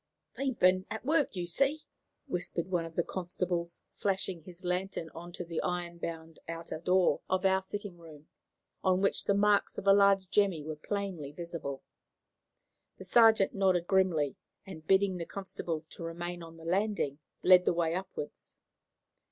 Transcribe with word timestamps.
"They've 0.35 0.57
been 0.57 0.87
at 0.89 1.05
work, 1.05 1.35
you 1.35 1.45
see," 1.45 1.83
whispered 2.25 2.65
one 2.71 2.85
of 2.85 2.95
the 2.95 3.03
constables, 3.03 3.79
flashing 3.93 4.41
his 4.41 4.63
lantern 4.65 5.11
on 5.13 5.31
to 5.33 5.43
the 5.45 5.61
iron 5.61 5.99
bound 5.99 6.39
outer 6.47 6.79
door 6.79 7.21
of 7.29 7.45
our 7.45 7.61
sitting 7.61 7.99
room, 7.99 8.27
on 8.83 9.01
which 9.01 9.25
the 9.25 9.35
marks 9.35 9.77
of 9.77 9.85
a 9.85 9.93
large 9.93 10.27
jemmy 10.31 10.63
were 10.63 10.75
plainly 10.75 11.31
visible. 11.31 11.83
The 12.97 13.05
sergeant 13.05 13.53
nodded 13.53 13.85
grimly, 13.85 14.37
and, 14.65 14.87
bidding 14.87 15.17
the 15.17 15.25
constables 15.27 15.85
to 15.91 16.01
remain 16.03 16.41
on 16.41 16.57
the 16.57 16.65
landing, 16.65 17.19
led 17.43 17.65
the 17.65 17.73
way 17.73 17.93
upwards. 17.93 18.57